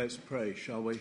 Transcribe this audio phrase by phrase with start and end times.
[0.00, 0.94] Let's pray, shall we?
[0.94, 1.00] O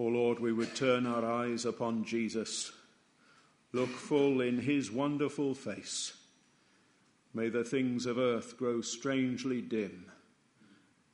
[0.00, 2.72] oh Lord, we would turn our eyes upon Jesus,
[3.72, 6.14] look full in his wonderful face.
[7.32, 10.06] May the things of earth grow strangely dim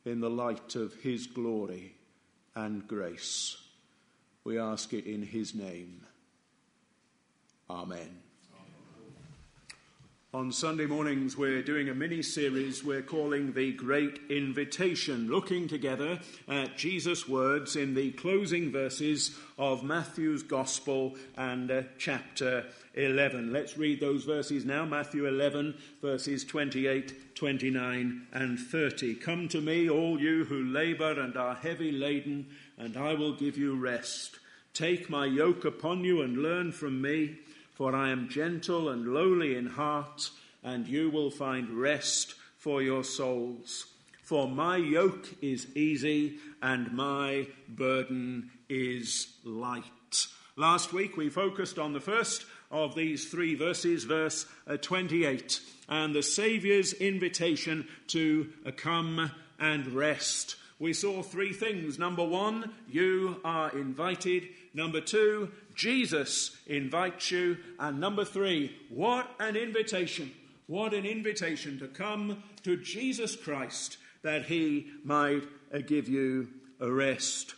[0.06, 1.96] in the light of his glory
[2.54, 3.58] and grace.
[4.44, 6.00] We ask it in his name.
[7.68, 8.21] Amen.
[10.34, 16.20] On Sunday mornings, we're doing a mini series we're calling The Great Invitation, looking together
[16.48, 23.52] at Jesus' words in the closing verses of Matthew's Gospel and uh, chapter 11.
[23.52, 29.16] Let's read those verses now Matthew 11, verses 28, 29, and 30.
[29.16, 32.46] Come to me, all you who labor and are heavy laden,
[32.78, 34.38] and I will give you rest.
[34.72, 37.36] Take my yoke upon you and learn from me
[37.74, 40.30] for I am gentle and lowly in heart,
[40.62, 43.86] and you will find rest for your souls.
[44.22, 49.82] For my yoke is easy and my burden is light.
[50.56, 56.14] Last week we focused on the first of these three verses, verse uh, 28, and
[56.14, 60.56] the Saviour's invitation to uh, come and rest.
[60.78, 61.98] We saw three things.
[61.98, 64.48] Number one, you are invited.
[64.74, 67.58] Number two, Jesus invites you.
[67.78, 70.32] And number three, what an invitation!
[70.66, 75.42] What an invitation to come to Jesus Christ that he might
[75.74, 76.48] uh, give you
[76.80, 77.54] a rest.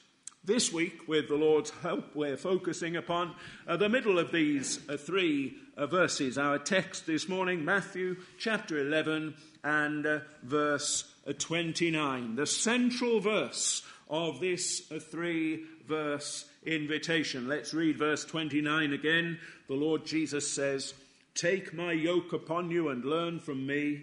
[0.47, 3.34] This week, with the Lord's help, we're focusing upon
[3.67, 6.37] uh, the middle of these uh, three uh, verses.
[6.37, 12.37] Our text this morning, Matthew chapter 11 and uh, verse uh, 29.
[12.37, 17.48] The central verse of this three verse invitation.
[17.48, 19.39] Let's read verse 29 again.
[19.69, 20.95] The Lord Jesus says,
[21.34, 24.03] Take my yoke upon you and learn from me,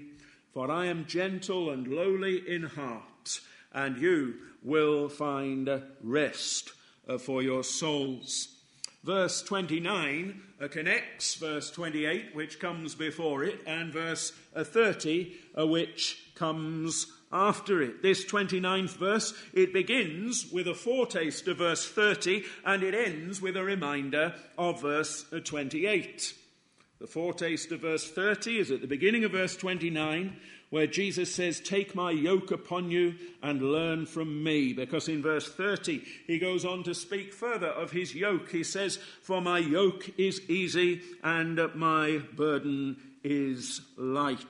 [0.53, 3.39] for I am gentle and lowly in heart,
[3.73, 6.73] and you will find rest
[7.07, 8.49] uh, for your souls.
[9.03, 16.31] Verse 29 uh, connects verse 28, which comes before it, and verse uh, 30, which
[16.35, 18.01] comes after it.
[18.01, 23.55] This 29th verse, it begins with a foretaste of verse 30 and it ends with
[23.57, 26.33] a reminder of verse uh, 28.
[26.99, 30.37] The foretaste of verse 30 is at the beginning of verse 29,
[30.69, 34.73] where Jesus says, Take my yoke upon you and learn from me.
[34.73, 38.51] Because in verse 30, he goes on to speak further of his yoke.
[38.51, 44.45] He says, For my yoke is easy and my burden is light.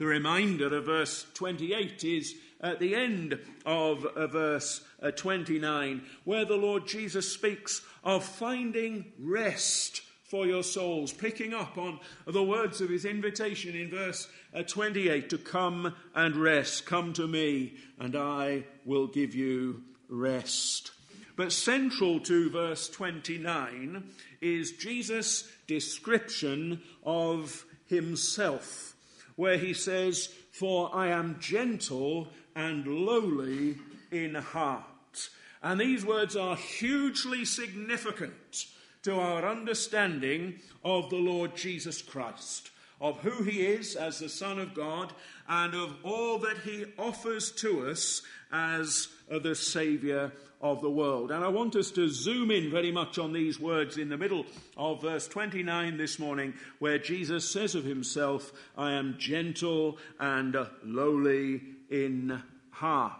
[0.00, 6.46] The reminder of verse 28 is at the end of uh, verse uh, 29, where
[6.46, 12.80] the Lord Jesus speaks of finding rest for your souls, picking up on the words
[12.80, 16.86] of his invitation in verse uh, 28 to come and rest.
[16.86, 20.92] Come to me, and I will give you rest.
[21.36, 24.02] But central to verse 29
[24.40, 28.96] is Jesus' description of himself
[29.40, 33.78] where he says, For I am gentle and lowly
[34.10, 35.30] in heart.
[35.62, 38.66] And these words are hugely significant
[39.02, 42.68] to our understanding of the Lord Jesus Christ,
[43.00, 45.12] of who he is as the Son of God,
[45.48, 48.22] and of all that he offers to us
[48.52, 51.30] as the Saviour of the world.
[51.30, 54.44] And I want us to zoom in very much on these words in the middle
[54.76, 61.62] of verse 29 this morning, where Jesus says of himself, I am gentle and lowly
[61.88, 63.12] in heart.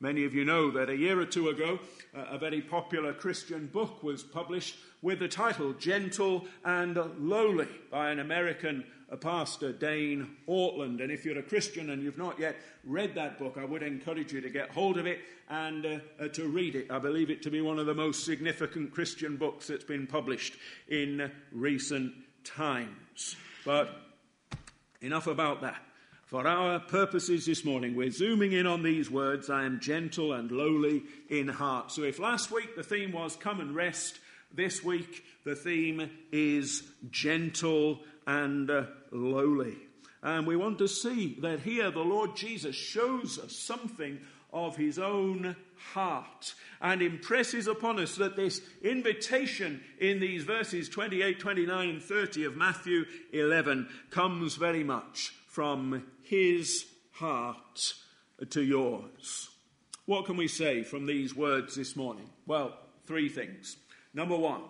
[0.00, 1.80] Many of you know that a year or two ago,
[2.14, 8.20] a very popular Christian book was published with the title Gentle and Lowly by an
[8.20, 8.84] American
[9.16, 11.02] pastor, Dane Ortlund.
[11.02, 14.32] And if you're a Christian and you've not yet read that book, I would encourage
[14.32, 16.90] you to get hold of it and uh, uh, to read it.
[16.90, 20.54] I believe it to be one of the most significant Christian books that's been published
[20.86, 22.12] in recent
[22.44, 23.34] times.
[23.64, 23.90] But
[25.00, 25.82] enough about that.
[26.28, 30.50] For our purposes this morning, we're zooming in on these words I am gentle and
[30.50, 31.90] lowly in heart.
[31.90, 34.18] So, if last week the theme was come and rest,
[34.52, 39.78] this week the theme is gentle and uh, lowly.
[40.22, 44.20] And we want to see that here the Lord Jesus shows us something
[44.52, 45.56] of his own
[45.94, 46.52] heart
[46.82, 52.54] and impresses upon us that this invitation in these verses 28, 29, and 30 of
[52.54, 57.94] Matthew 11 comes very much from his heart
[58.50, 59.48] to yours.
[60.04, 62.28] What can we say from these words this morning?
[62.46, 62.76] Well,
[63.06, 63.76] three things.
[64.12, 64.62] Number one,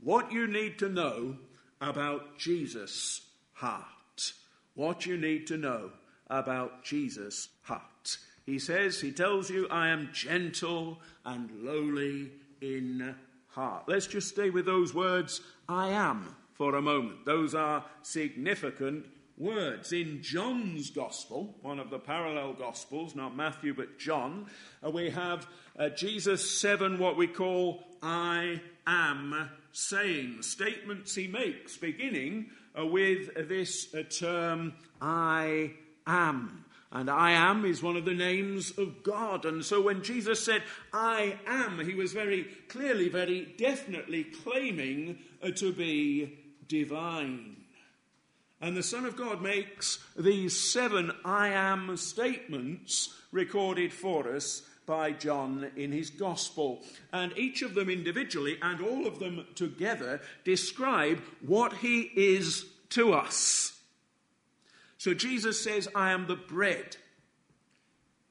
[0.00, 1.36] what you need to know
[1.80, 3.22] about Jesus'
[3.52, 4.32] heart.
[4.74, 5.92] What you need to know
[6.28, 8.18] about Jesus' heart.
[8.44, 13.14] He says, He tells you, I am gentle and lowly in
[13.48, 13.84] heart.
[13.86, 17.24] Let's just stay with those words, I am, for a moment.
[17.24, 19.92] Those are significant words.
[19.92, 24.46] In John's Gospel, one of the parallel Gospels, not Matthew but John,
[24.84, 25.46] uh, we have
[25.78, 33.48] uh, Jesus seven what we call I am saying statements he makes, beginning uh, with
[33.48, 35.72] this uh, term I
[36.06, 36.64] am.
[36.92, 39.44] And I am is one of the names of God.
[39.46, 45.50] And so when Jesus said, I am, he was very clearly, very definitely claiming uh,
[45.56, 46.38] to be
[46.68, 47.56] divine.
[48.64, 55.12] And the Son of God makes these seven I am statements recorded for us by
[55.12, 56.82] John in his Gospel.
[57.12, 63.12] And each of them individually and all of them together describe what he is to
[63.12, 63.78] us.
[64.96, 66.96] So Jesus says, I am the bread.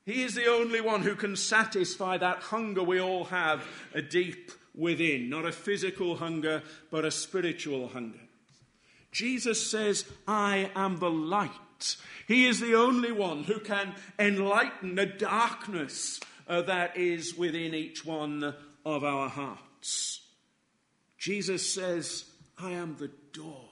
[0.03, 3.63] He is the only one who can satisfy that hunger we all have
[4.09, 8.22] deep within, not a physical hunger, but a spiritual hunger.
[9.13, 11.51] Jesus says, I am the light.
[12.27, 18.05] He is the only one who can enlighten the darkness uh, that is within each
[18.05, 18.55] one
[18.85, 20.21] of our hearts.
[21.17, 22.25] Jesus says,
[22.57, 23.69] I am the door.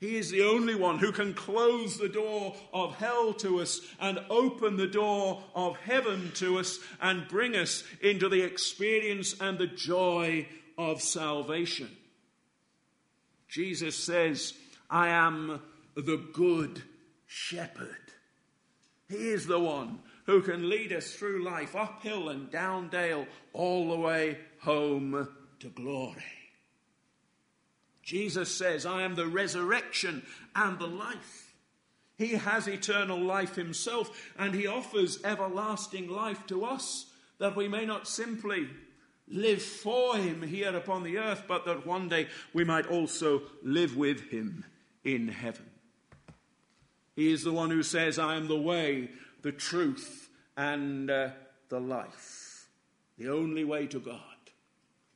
[0.00, 4.20] He is the only one who can close the door of hell to us and
[4.30, 9.66] open the door of heaven to us and bring us into the experience and the
[9.66, 10.46] joy
[10.76, 11.90] of salvation.
[13.48, 14.54] Jesus says,
[14.90, 15.60] I am
[15.94, 16.82] the good
[17.26, 17.96] shepherd.
[19.08, 23.88] He is the one who can lead us through life, uphill and down dale, all
[23.88, 25.28] the way home
[25.60, 26.22] to glory.
[28.02, 30.24] Jesus says, I am the resurrection
[30.54, 31.54] and the life.
[32.16, 37.06] He has eternal life himself, and he offers everlasting life to us
[37.38, 38.68] that we may not simply
[39.30, 43.96] live for him here upon the earth, but that one day we might also live
[43.96, 44.64] with him
[45.04, 45.66] in heaven.
[47.16, 49.10] He is the one who says, I am the way,
[49.42, 51.30] the truth, and uh,
[51.68, 52.68] the life,
[53.16, 54.22] the only way to God,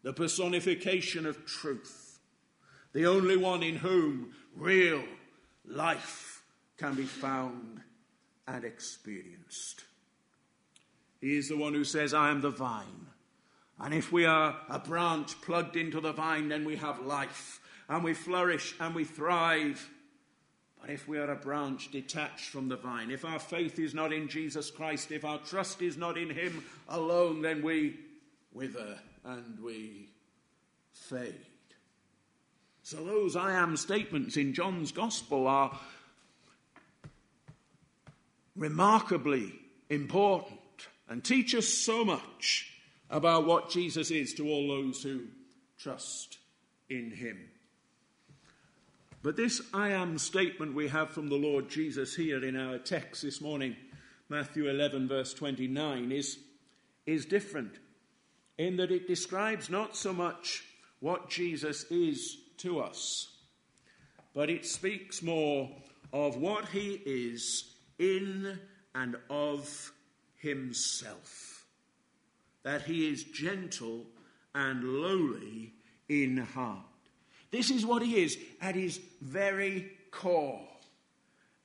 [0.02, 2.12] the personification of truth
[2.92, 5.02] the only one in whom real
[5.66, 6.42] life
[6.76, 7.80] can be found
[8.46, 9.84] and experienced.
[11.20, 13.06] He is the one who says, I am the vine.
[13.80, 18.04] And if we are a branch plugged into the vine, then we have life and
[18.04, 19.88] we flourish and we thrive.
[20.80, 24.12] But if we are a branch detached from the vine, if our faith is not
[24.12, 27.98] in Jesus Christ, if our trust is not in Him alone, then we
[28.52, 30.08] wither and we
[30.92, 31.46] fade.
[32.82, 35.78] So, those I am statements in John's Gospel are
[38.56, 39.52] remarkably
[39.88, 40.58] important
[41.08, 42.71] and teach us so much
[43.12, 45.20] about what Jesus is to all those who
[45.78, 46.38] trust
[46.88, 47.38] in him.
[49.22, 53.22] But this I am statement we have from the Lord Jesus here in our text
[53.22, 53.76] this morning,
[54.28, 56.38] Matthew 11, verse 29, is,
[57.06, 57.74] is different
[58.56, 60.64] in that it describes not so much
[61.00, 63.28] what Jesus is to us.
[64.34, 65.70] But it speaks more
[66.12, 68.58] of what he is in
[68.94, 69.92] and of
[70.38, 71.51] himself.
[72.62, 74.06] That he is gentle
[74.54, 75.72] and lowly
[76.08, 76.78] in heart.
[77.50, 80.60] This is what he is at his very core.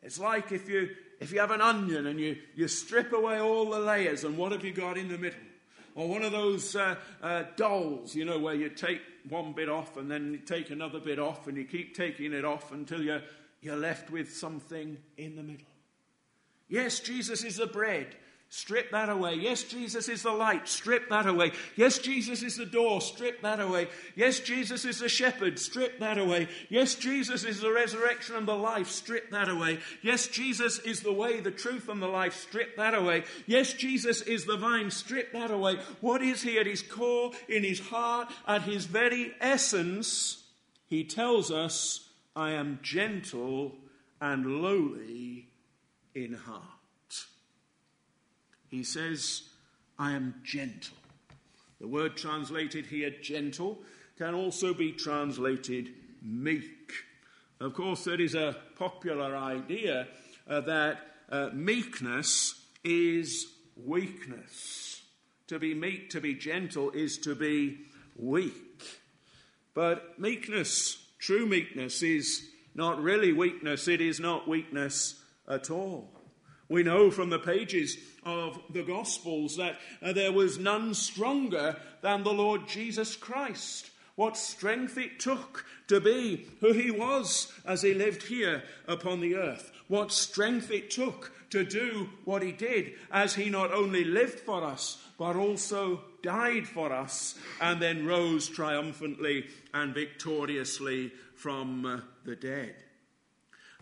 [0.03, 0.89] It's like if you,
[1.19, 4.51] if you have an onion and you, you strip away all the layers, and what
[4.51, 5.39] have you got in the middle?
[5.95, 9.97] Or one of those uh, uh, dolls, you know, where you take one bit off
[9.97, 13.23] and then you take another bit off and you keep taking it off until you're,
[13.61, 15.65] you're left with something in the middle.
[16.69, 18.15] Yes, Jesus is the bread.
[18.49, 19.35] Strip that away.
[19.35, 20.69] Yes, Jesus is the light.
[20.69, 21.51] Strip that away.
[21.75, 23.01] Yes, Jesus is the door.
[23.01, 23.89] Strip that away.
[24.15, 25.59] Yes, Jesus is the shepherd.
[25.59, 26.47] Strip that away.
[26.69, 28.87] Yes, Jesus is the resurrection and the life.
[28.87, 29.79] Strip that away.
[30.01, 32.35] Yes, Jesus is the way, the truth, and the life.
[32.35, 33.25] Strip that away.
[33.47, 34.91] Yes, Jesus is the vine.
[34.91, 35.79] Strip that away.
[35.99, 40.41] What is he at his core, in his heart, at his very essence?
[40.87, 43.75] He tells us, I am gentle
[44.21, 45.49] and lowly
[46.15, 46.76] in heart.
[48.69, 49.43] He says,
[49.97, 50.97] I am gentle.
[51.79, 53.79] The word translated here, gentle,
[54.17, 55.89] can also be translated
[56.21, 56.91] meek.
[57.59, 60.07] Of course, there is a popular idea
[60.47, 65.01] uh, that uh, meekness is weakness.
[65.47, 68.83] To be meek, to be gentle, is to be weak.
[69.73, 76.16] But meekness, true meekness, is not really weakness, it is not weakness at all.
[76.69, 82.23] We know from the pages of the Gospels that uh, there was none stronger than
[82.23, 83.89] the Lord Jesus Christ.
[84.15, 89.35] What strength it took to be who he was as he lived here upon the
[89.35, 89.71] earth.
[89.87, 94.63] What strength it took to do what he did as he not only lived for
[94.63, 102.35] us, but also died for us and then rose triumphantly and victoriously from uh, the
[102.35, 102.75] dead.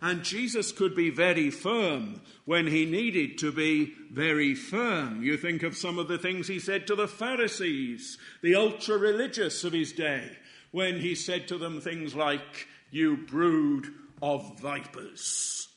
[0.00, 5.22] And Jesus could be very firm when he needed to be very firm.
[5.22, 9.64] You think of some of the things he said to the Pharisees, the ultra religious
[9.64, 10.36] of his day,
[10.70, 13.86] when he said to them things like, You brood
[14.20, 15.68] of vipers.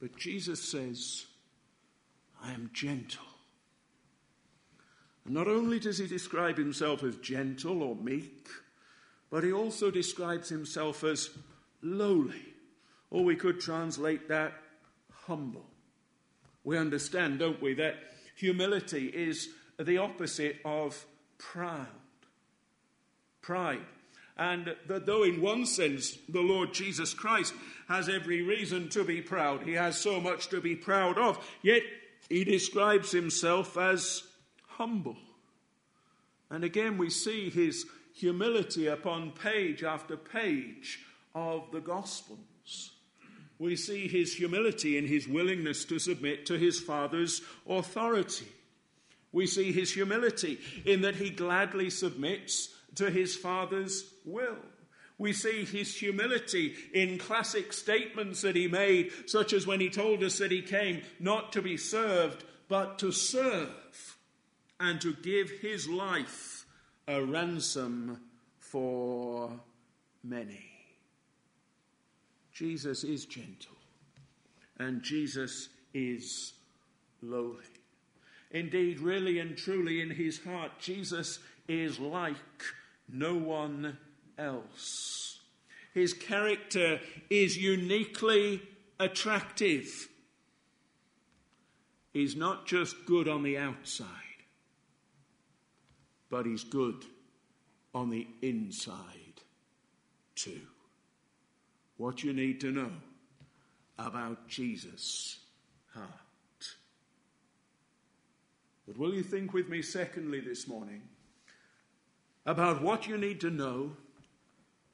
[0.00, 1.26] But Jesus says,
[2.42, 3.22] I am gentle.
[5.24, 8.48] And not only does he describe himself as gentle or meek,
[9.30, 11.30] but he also describes himself as
[11.82, 12.54] lowly.
[13.10, 14.54] Or we could translate that
[15.26, 15.66] humble.
[16.64, 17.96] We understand, don't we, that
[18.36, 19.48] humility is
[19.78, 21.04] the opposite of
[21.38, 21.86] proud.
[23.40, 23.80] Pride.
[24.36, 27.52] And that though, in one sense, the Lord Jesus Christ
[27.88, 31.82] has every reason to be proud, he has so much to be proud of, yet
[32.28, 34.22] he describes himself as
[34.66, 35.16] humble.
[36.50, 37.84] And again, we see his
[38.14, 41.00] humility upon page after page
[41.34, 42.92] of the Gospels.
[43.58, 48.48] We see his humility in his willingness to submit to his Father's authority.
[49.30, 54.58] We see his humility in that he gladly submits to his Father's will.
[55.16, 60.24] We see his humility in classic statements that he made, such as when he told
[60.24, 64.18] us that he came not to be served, but to serve,
[64.80, 66.66] and to give his life
[67.06, 68.20] a ransom
[68.58, 69.60] for
[70.24, 70.71] many.
[72.52, 73.76] Jesus is gentle
[74.78, 76.52] and Jesus is
[77.22, 77.64] lowly.
[78.50, 82.36] Indeed, really and truly, in his heart, Jesus is like
[83.08, 83.96] no one
[84.38, 85.40] else.
[85.94, 88.62] His character is uniquely
[89.00, 90.08] attractive.
[92.12, 94.08] He's not just good on the outside,
[96.28, 97.04] but he's good
[97.94, 99.40] on the inside
[100.34, 100.71] too
[101.96, 102.90] what you need to know
[103.98, 105.38] about Jesus'
[105.94, 106.08] heart.
[108.86, 111.02] But will you think with me, secondly, this morning,
[112.44, 113.92] about what you need to know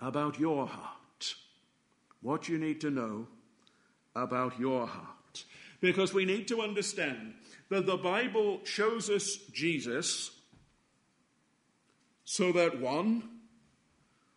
[0.01, 1.35] about your heart?
[2.21, 3.27] What you need to know
[4.15, 5.45] about your heart.
[5.81, 7.35] Because we need to understand
[7.71, 10.33] that the Bible shows us Jesus
[12.25, 13.23] so that one,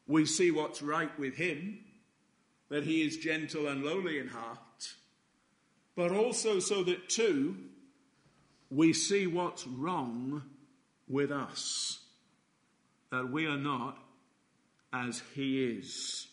[0.07, 1.79] we see what's right with him
[2.71, 4.93] that he is gentle and lowly in heart,
[5.93, 7.57] but also so that, too,
[8.69, 10.41] we see what's wrong
[11.09, 11.99] with us,
[13.11, 13.97] that we are not
[14.93, 16.27] as he is.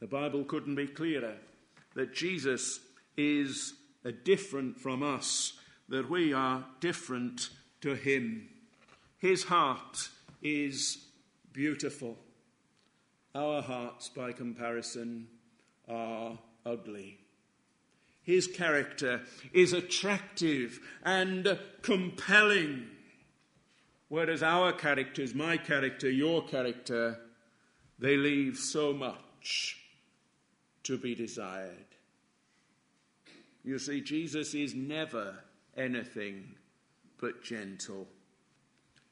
[0.00, 1.36] The Bible couldn't be clearer
[1.94, 2.80] that Jesus
[3.18, 3.74] is
[4.24, 5.52] different from us,
[5.90, 7.50] that we are different
[7.82, 8.48] to him.
[9.18, 10.08] His heart
[10.42, 11.04] is
[11.52, 12.16] beautiful.
[13.34, 15.28] Our hearts, by comparison,
[15.88, 17.18] are ugly.
[18.22, 19.22] His character
[19.52, 22.88] is attractive and compelling,
[24.08, 27.18] whereas our characters, my character, your character,
[27.98, 29.78] they leave so much
[30.82, 31.86] to be desired.
[33.62, 35.38] You see, Jesus is never
[35.76, 36.56] anything
[37.20, 38.08] but gentle.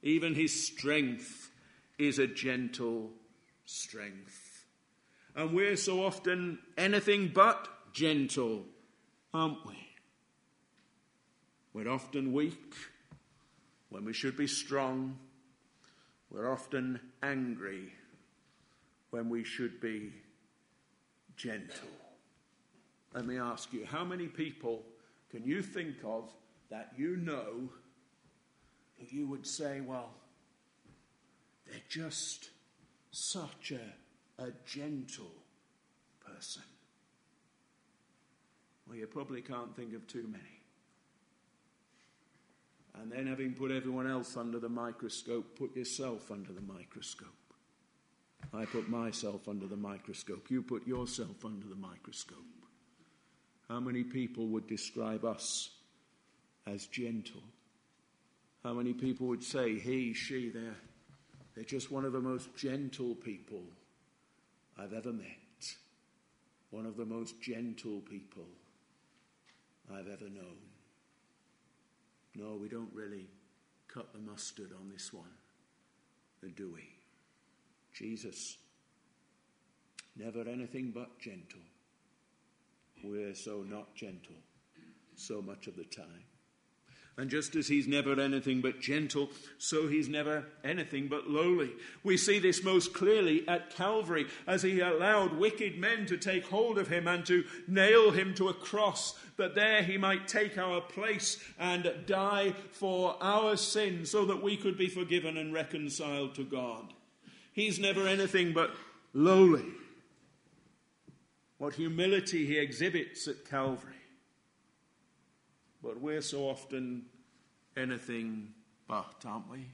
[0.03, 1.51] Even his strength
[1.99, 3.11] is a gentle
[3.69, 4.65] strength.
[5.37, 8.65] And we're so often anything but gentle,
[9.35, 9.77] aren't we?
[11.75, 12.75] We're often weak
[13.91, 15.19] when we should be strong.
[16.31, 17.93] We're often angry
[19.11, 20.13] when we should be
[21.37, 21.89] gentle.
[23.13, 24.83] Let me ask you, how many people
[25.31, 26.33] can you think of
[26.71, 27.69] that you know
[28.99, 30.15] that you would say, well,
[31.67, 32.49] they're just
[33.11, 35.33] such a, a gentle
[36.25, 36.63] person?
[38.87, 40.45] Well, you probably can't think of too many.
[43.01, 47.29] And then, having put everyone else under the microscope, put yourself under the microscope.
[48.53, 50.51] I put myself under the microscope.
[50.51, 52.39] You put yourself under the microscope.
[53.69, 55.71] How many people would describe us
[56.67, 57.43] as gentle?
[58.65, 60.77] How many people would say he, she, they're
[61.59, 63.65] they're just one of the most gentle people
[64.79, 65.75] I've ever met.
[66.71, 68.47] One of the most gentle people
[69.93, 70.61] I've ever known.
[72.37, 73.27] No, we don't really
[73.93, 75.33] cut the mustard on this one,
[76.55, 76.89] do we?
[77.93, 78.59] Jesus,
[80.15, 81.59] never anything but gentle.
[83.03, 84.37] We're so not gentle
[85.17, 86.23] so much of the time.
[87.19, 91.73] And just as he's never anything but gentle, so he's never anything but lowly.
[92.05, 96.79] We see this most clearly at Calvary as he allowed wicked men to take hold
[96.79, 100.81] of him and to nail him to a cross, that there he might take our
[100.81, 106.45] place and die for our sins so that we could be forgiven and reconciled to
[106.45, 106.95] God.
[107.53, 108.71] He's never anything but
[109.13, 109.67] lowly.
[111.57, 113.98] What humility he exhibits at Calvary.
[115.83, 117.07] But we're so often
[117.77, 118.55] anything
[118.89, 119.67] but, aren't we?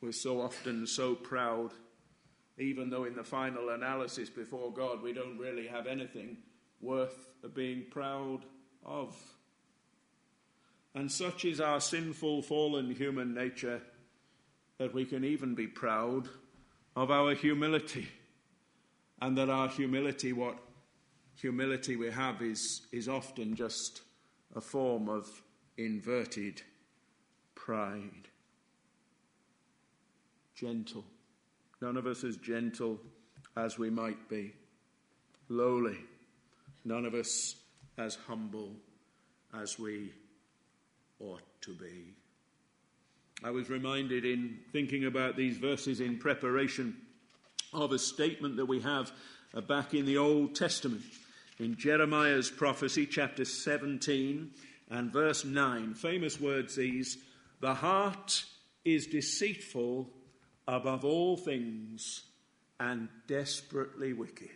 [0.00, 1.72] We're so often so proud,
[2.56, 6.38] even though in the final analysis before God we don't really have anything
[6.80, 8.44] worth being proud
[8.84, 9.16] of.
[10.94, 13.80] And such is our sinful, fallen human nature
[14.78, 16.28] that we can even be proud
[16.96, 18.08] of our humility.
[19.20, 20.56] And that our humility, what
[21.34, 24.02] humility we have, is, is often just
[24.54, 25.42] a form of
[25.76, 26.62] inverted
[27.54, 28.28] pride.
[30.54, 31.04] Gentle.
[31.80, 32.98] None of us as gentle
[33.56, 34.54] as we might be.
[35.48, 35.98] Lowly.
[36.84, 37.56] None of us
[37.96, 38.72] as humble
[39.54, 40.12] as we
[41.20, 42.14] ought to be.
[43.44, 46.96] I was reminded in thinking about these verses in preparation
[47.72, 49.12] of a statement that we have
[49.68, 51.02] back in the Old Testament
[51.58, 54.50] in Jeremiah's prophecy, chapter 17
[54.90, 55.94] and verse 9.
[55.94, 57.18] Famous words these
[57.60, 58.44] The heart
[58.84, 60.08] is deceitful
[60.66, 62.22] above all things
[62.78, 64.50] and desperately wicked.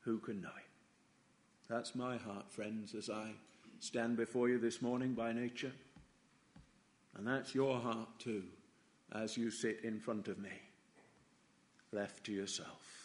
[0.00, 1.68] Who can know it?
[1.68, 3.32] That's my heart, friends, as I
[3.80, 5.72] stand before you this morning by nature.
[7.16, 8.44] And that's your heart too,
[9.12, 10.52] as you sit in front of me,
[11.92, 12.97] left to yourself.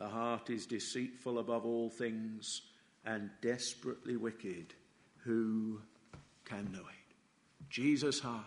[0.00, 2.62] The heart is deceitful above all things
[3.04, 4.72] and desperately wicked.
[5.24, 5.82] Who
[6.46, 7.14] can know it?
[7.68, 8.46] Jesus' heart,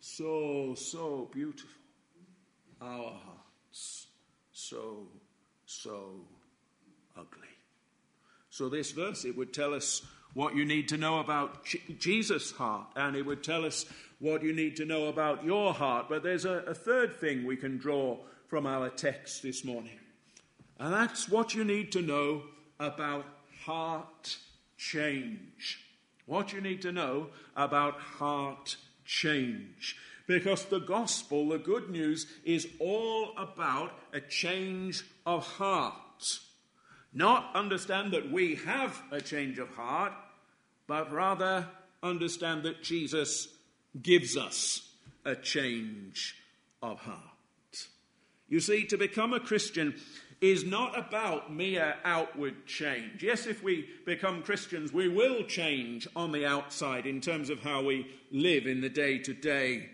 [0.00, 1.68] so, so beautiful.
[2.80, 4.06] Our hearts,
[4.52, 5.08] so,
[5.66, 6.12] so
[7.14, 7.42] ugly.
[8.48, 10.00] So, this verse, it would tell us
[10.32, 11.66] what you need to know about
[11.98, 13.84] Jesus' heart, and it would tell us
[14.18, 16.06] what you need to know about your heart.
[16.08, 18.16] But there's a, a third thing we can draw
[18.48, 19.98] from our text this morning.
[20.78, 22.42] And that's what you need to know
[22.78, 23.24] about
[23.64, 24.36] heart
[24.76, 25.80] change.
[26.26, 29.96] What you need to know about heart change.
[30.26, 35.94] Because the gospel, the good news, is all about a change of heart.
[37.12, 40.12] Not understand that we have a change of heart,
[40.86, 41.66] but rather
[42.02, 43.48] understand that Jesus
[44.02, 44.86] gives us
[45.24, 46.36] a change
[46.82, 47.20] of heart.
[48.48, 49.94] You see, to become a Christian
[50.40, 53.22] is not about mere outward change.
[53.22, 57.82] Yes, if we become Christians, we will change on the outside in terms of how
[57.82, 59.88] we live in the day to day.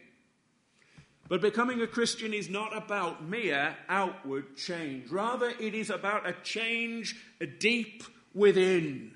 [1.28, 5.10] But becoming a Christian is not about mere outward change.
[5.10, 7.16] Rather, it is about a change
[7.58, 8.02] deep
[8.34, 9.12] within.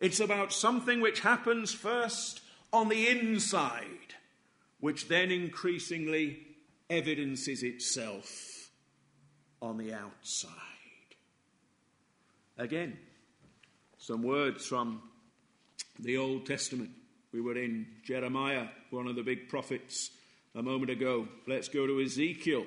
[0.00, 2.40] It's about something which happens first
[2.72, 4.14] on the inside,
[4.80, 6.46] which then increasingly
[6.88, 8.49] evidences itself
[9.62, 10.50] on the outside.
[12.58, 12.98] Again,
[13.98, 15.02] some words from
[15.98, 16.90] the Old Testament.
[17.32, 20.10] We were in Jeremiah, one of the big prophets,
[20.54, 21.28] a moment ago.
[21.46, 22.64] Let's go to Ezekiel,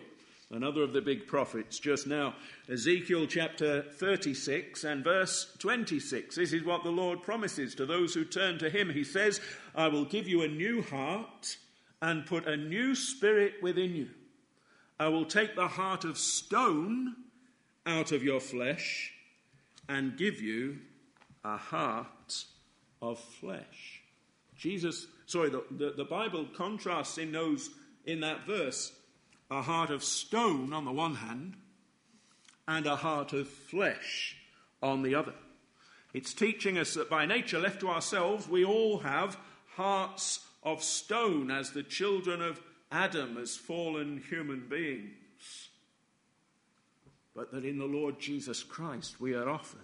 [0.52, 2.36] another of the big prophets, just now.
[2.72, 6.36] Ezekiel chapter 36 and verse 26.
[6.36, 8.90] This is what the Lord promises to those who turn to Him.
[8.90, 9.42] He says,
[9.76, 11.58] I will give you a new heart
[12.02, 14.10] and put a new spirit within you.
[15.00, 17.16] I will take the heart of stone
[17.86, 19.12] out of your flesh
[19.90, 20.78] and give you
[21.44, 22.46] a heart
[23.02, 24.02] of flesh.
[24.56, 27.70] Jesus, sorry, the, the, the, Bible contrasts in those
[28.06, 28.94] in that verse
[29.52, 31.56] a heart of stone on the one hand
[32.68, 34.38] and a heart of flesh
[34.82, 35.34] on the other.
[36.14, 39.38] It's teaching us that by nature, left to ourselves, we all have
[39.76, 42.62] hearts of stone as the children of
[42.94, 45.70] Adam as fallen human beings,
[47.36, 49.82] but that in the Lord Jesus Christ we are offered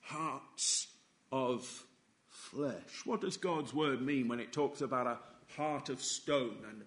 [0.00, 0.88] hearts
[1.30, 1.84] of
[2.28, 3.02] flesh.
[3.04, 5.18] What does God's word mean when it talks about a
[5.56, 6.82] heart of stone and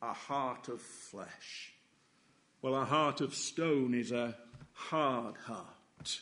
[0.00, 1.72] a heart of flesh?
[2.62, 4.36] Well, a heart of stone is a
[4.72, 6.20] hard heart.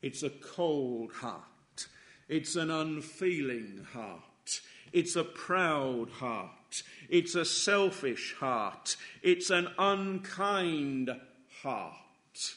[0.00, 1.88] It's a cold heart.
[2.26, 4.22] It's an unfeeling heart.
[4.94, 6.84] It's a proud heart.
[7.08, 8.96] It's a selfish heart.
[9.22, 11.10] It's an unkind
[11.62, 12.54] heart.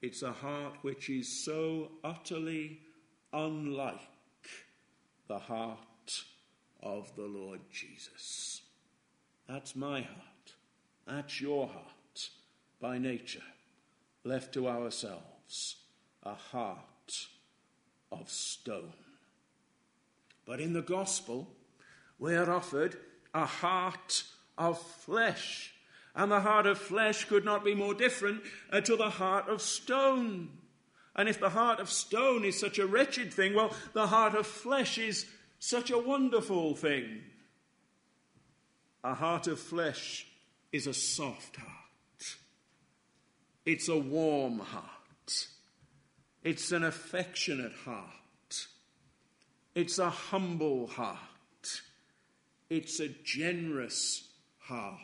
[0.00, 2.78] It's a heart which is so utterly
[3.32, 3.98] unlike
[5.26, 6.22] the heart
[6.80, 8.62] of the Lord Jesus.
[9.48, 10.54] That's my heart.
[11.08, 12.30] That's your heart
[12.80, 13.42] by nature,
[14.22, 15.74] left to ourselves,
[16.22, 17.26] a heart
[18.12, 19.07] of stone.
[20.48, 21.46] But in the gospel,
[22.18, 22.96] we are offered
[23.34, 24.24] a heart
[24.56, 25.74] of flesh.
[26.16, 28.40] And the heart of flesh could not be more different
[28.72, 30.48] uh, to the heart of stone.
[31.14, 34.46] And if the heart of stone is such a wretched thing, well, the heart of
[34.46, 35.26] flesh is
[35.58, 37.20] such a wonderful thing.
[39.04, 40.26] A heart of flesh
[40.72, 42.36] is a soft heart.
[43.66, 45.46] It's a warm heart.
[46.42, 48.17] It's an affectionate heart.
[49.78, 51.82] It's a humble heart.
[52.68, 54.98] It's a generous heart.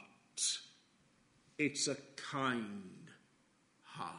[1.56, 3.08] It's a kind
[3.84, 4.18] heart.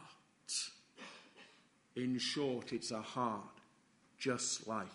[1.94, 3.42] In short, it's a heart
[4.18, 4.86] just like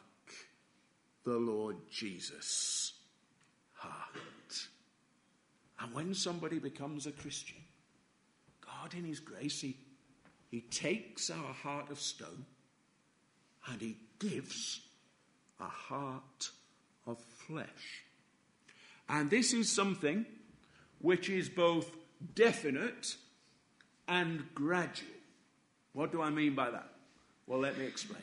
[1.26, 2.94] the Lord Jesus'
[3.74, 4.66] heart.
[5.80, 7.62] And when somebody becomes a Christian,
[8.66, 9.78] God, in His grace, He,
[10.50, 12.48] he takes our heart of stone
[13.68, 14.82] and He gives
[15.62, 16.50] a heart
[17.06, 18.04] of flesh.
[19.08, 20.26] And this is something
[21.00, 21.90] which is both
[22.36, 23.16] definite
[24.08, 25.08] and gradual.
[25.94, 26.90] What do I mean by that?
[27.48, 28.22] Well, let me explain.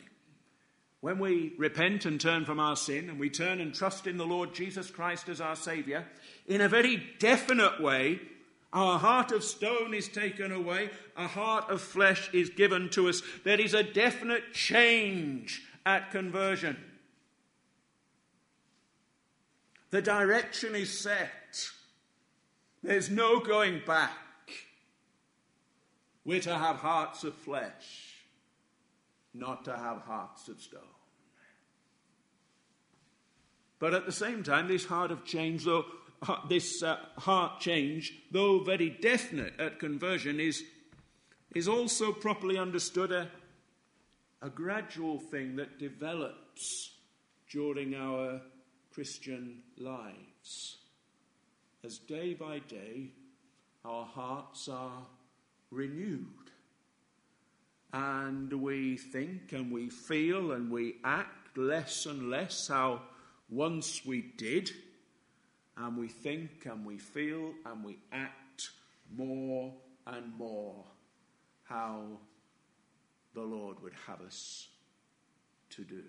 [1.01, 4.25] When we repent and turn from our sin and we turn and trust in the
[4.25, 6.05] Lord Jesus Christ as our Saviour,
[6.47, 8.19] in a very definite way,
[8.73, 13.21] our heart of stone is taken away, a heart of flesh is given to us.
[13.43, 16.77] There is a definite change at conversion.
[19.91, 21.69] The direction is set.
[22.83, 24.11] There's no going back.
[26.23, 28.15] We're to have hearts of flesh,
[29.33, 30.81] not to have hearts of stone.
[33.79, 35.85] But at the same time, this heart of change, though
[36.49, 40.63] this uh, heart change, though very definite at conversion, is,
[41.55, 43.29] is also properly understood a,
[44.41, 46.91] a gradual thing that develops
[47.49, 48.41] during our
[48.99, 50.75] Christian lives.
[51.85, 53.11] As day by day
[53.85, 55.05] our hearts are
[55.71, 56.51] renewed
[57.93, 63.01] and we think and we feel and we act less and less how
[63.49, 64.69] once we did
[65.77, 68.71] and we think and we feel and we act
[69.15, 69.71] more
[70.07, 70.83] and more
[71.63, 72.01] how
[73.33, 74.67] the Lord would have us
[75.69, 76.03] to do.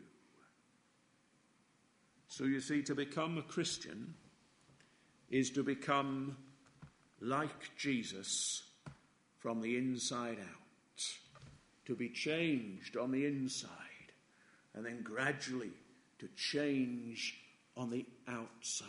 [2.30, 4.14] So you see, to become a Christian
[5.30, 6.36] is to become
[7.20, 8.62] like Jesus
[9.38, 11.02] from the inside out,
[11.86, 13.68] to be changed on the inside,
[14.74, 15.72] and then gradually
[16.20, 17.36] to change
[17.76, 18.86] on the outside.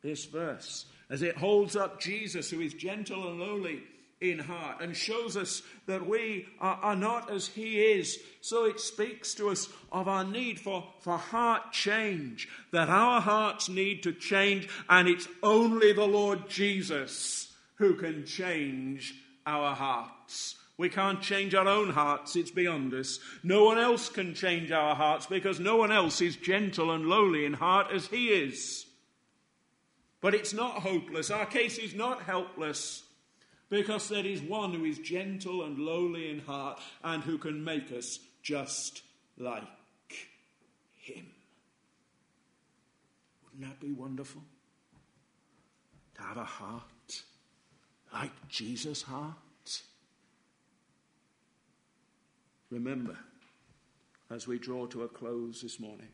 [0.00, 3.82] This verse as it holds up Jesus, who is gentle and lowly
[4.20, 8.18] in heart, and shows us that we are, are, not as He is.
[8.40, 13.68] So it speaks to us of our need for, for heart change, that our hearts
[13.68, 20.56] need to change, and it's only the Lord Jesus who can change our hearts.
[20.78, 23.18] We can't change our own hearts, it's beyond us.
[23.42, 27.44] No one else can change our hearts because no one else is gentle and lowly
[27.44, 28.86] in heart as He is.
[30.20, 31.30] But it's not hopeless.
[31.30, 33.02] Our case is not helpless
[33.68, 37.90] because there is one who is gentle and lowly in heart and who can make
[37.92, 39.02] us just
[39.38, 39.62] like
[40.94, 41.26] him.
[43.44, 44.42] Wouldn't that be wonderful?
[46.16, 47.22] To have a heart
[48.12, 49.34] like Jesus' heart?
[52.70, 53.16] Remember,
[54.30, 56.08] as we draw to a close this morning,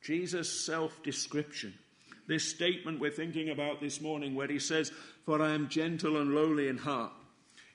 [0.00, 1.74] Jesus' self description
[2.26, 4.92] this statement we're thinking about this morning, where he says,
[5.24, 7.12] For I am gentle and lowly in heart.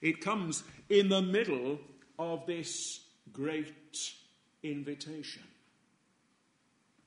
[0.02, 1.80] It comes in the middle
[2.18, 3.74] of this great
[4.64, 5.44] invitation.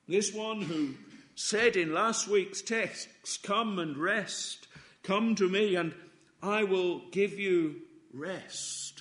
[0.08, 0.94] This one who
[1.34, 3.08] said in last week's text,
[3.42, 4.68] Come and rest,
[5.02, 5.94] come to me, and
[6.42, 7.76] I will give you
[8.12, 8.91] rest.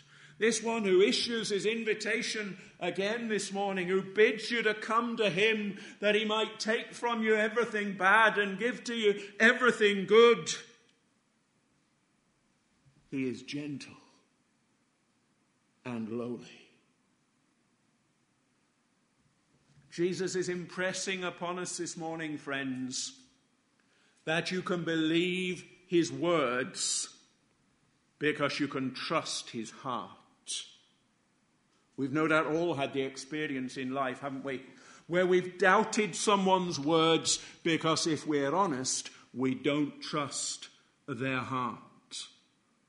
[0.41, 5.29] This one who issues his invitation again this morning, who bids you to come to
[5.29, 10.49] him that he might take from you everything bad and give to you everything good.
[13.11, 13.93] He is gentle
[15.85, 16.47] and lowly.
[19.91, 23.13] Jesus is impressing upon us this morning, friends,
[24.25, 27.09] that you can believe his words
[28.17, 30.09] because you can trust his heart.
[31.97, 34.63] We've no doubt all had the experience in life, haven't we?
[35.07, 40.69] Where we've doubted someone's words because if we're honest, we don't trust
[41.07, 41.79] their heart.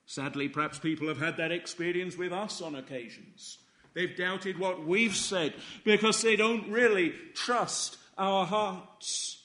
[0.07, 3.59] Sadly, perhaps people have had that experience with us on occasions.
[3.95, 9.43] They've doubted what we've said because they don't really trust our hearts.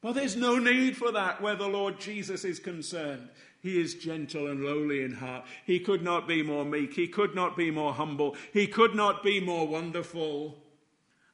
[0.00, 3.28] But there's no need for that where the Lord Jesus is concerned.
[3.62, 5.44] He is gentle and lowly in heart.
[5.64, 6.94] He could not be more meek.
[6.94, 8.36] He could not be more humble.
[8.52, 10.58] He could not be more wonderful.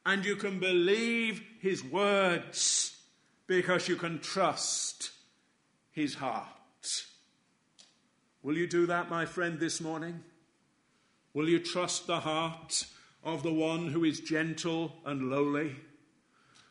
[0.06, 2.96] And you can believe his words
[3.46, 5.10] because you can trust
[5.90, 6.46] his heart.
[8.42, 10.22] Will you do that, my friend, this morning?
[11.34, 12.86] Will you trust the heart
[13.22, 15.76] of the one who is gentle and lowly?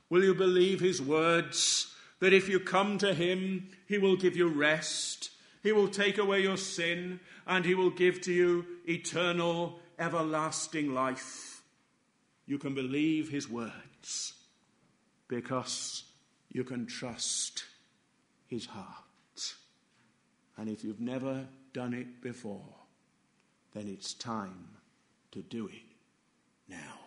[0.10, 4.48] Will you believe his words that if you come to him, he will give you
[4.48, 5.31] rest,
[5.64, 11.62] he will take away your sin, and he will give to you eternal, everlasting life?
[12.46, 14.34] You can believe his words
[15.28, 16.04] because
[16.52, 17.64] you can trust
[18.48, 19.56] his heart.
[20.58, 22.76] And if you've never done it before,
[23.74, 24.68] then it's time
[25.32, 25.84] to do it
[26.68, 27.02] now.